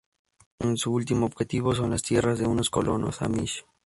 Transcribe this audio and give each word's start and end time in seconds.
Su 0.77 0.91
último 0.93 1.27
objetivo 1.27 1.75
son 1.75 1.91
las 1.91 2.01
tierras 2.01 2.39
de 2.39 2.47
unos 2.47 2.71
colonos 2.71 3.21
Amish. 3.21 3.63